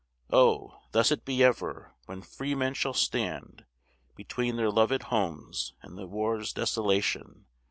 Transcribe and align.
Oh! 0.33 0.79
thus 0.93 1.13
be 1.17 1.43
it 1.43 1.45
ever, 1.45 1.93
when 2.07 2.23
freemen 2.23 2.73
shall 2.73 2.95
stand 2.95 3.65
Between 4.15 4.55
their 4.55 4.71
loved 4.71 5.03
homes 5.03 5.75
and 5.83 5.95
the 5.95 6.07
war's 6.07 6.53
desolation! 6.53 7.45